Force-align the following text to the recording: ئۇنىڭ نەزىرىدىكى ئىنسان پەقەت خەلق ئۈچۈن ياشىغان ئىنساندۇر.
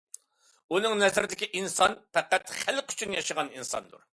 ئۇنىڭ 0.75 0.95
نەزىرىدىكى 1.01 1.49
ئىنسان 1.59 1.95
پەقەت 2.17 2.51
خەلق 2.63 2.91
ئۈچۈن 2.95 3.17
ياشىغان 3.19 3.57
ئىنساندۇر. 3.59 4.07